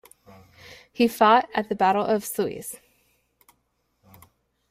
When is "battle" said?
1.75-2.03